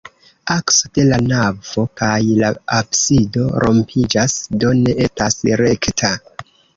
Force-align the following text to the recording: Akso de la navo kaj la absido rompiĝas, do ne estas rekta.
Akso 0.53 0.87
de 0.97 1.03
la 1.09 1.17
navo 1.31 1.83
kaj 2.01 2.15
la 2.39 2.49
absido 2.77 3.43
rompiĝas, 3.65 4.39
do 4.65 4.73
ne 4.81 4.97
estas 5.09 5.39
rekta. 5.63 6.11